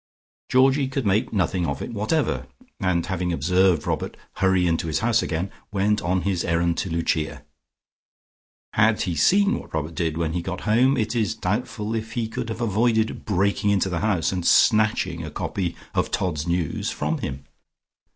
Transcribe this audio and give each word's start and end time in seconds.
Georgie 0.49 0.87
could 0.87 1.05
make 1.05 1.31
nothing 1.31 1.67
of 1.67 1.79
it 1.79 1.93
whatever, 1.93 2.47
and 2.79 3.05
having 3.05 3.31
observed 3.31 3.85
Robert 3.85 4.17
hurry 4.37 4.65
into 4.65 4.87
his 4.87 4.97
house 4.97 5.21
again, 5.21 5.51
went 5.71 6.01
on 6.01 6.23
his 6.23 6.43
errand 6.43 6.75
to 6.79 6.89
Lucia. 6.89 7.45
Had 8.73 9.03
he 9.03 9.13
seen 9.15 9.59
what 9.59 9.75
Robert 9.75 9.93
did 9.93 10.17
when 10.17 10.33
he 10.33 10.41
got 10.41 10.61
home, 10.61 10.97
it 10.97 11.15
is 11.15 11.35
doubtful 11.35 11.93
if 11.93 12.13
he 12.13 12.27
could 12.27 12.49
have 12.49 12.61
avoided 12.61 13.25
breaking 13.25 13.69
into 13.69 13.89
the 13.89 13.99
house 13.99 14.31
and 14.31 14.43
snatching 14.47 15.23
a 15.23 15.29
copy 15.29 15.75
of 15.93 16.09
"Todd's 16.09 16.47
News" 16.47 16.89
from 16.89 17.19
him.... 17.19 17.45